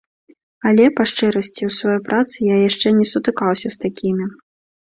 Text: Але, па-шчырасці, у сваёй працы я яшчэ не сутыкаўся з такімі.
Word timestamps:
Але, 0.69 0.85
па-шчырасці, 0.99 1.61
у 1.71 1.75
сваёй 1.75 1.99
працы 2.09 2.35
я 2.53 2.57
яшчэ 2.69 2.87
не 2.99 3.05
сутыкаўся 3.13 3.67
з 3.77 3.85
такімі. 3.85 4.25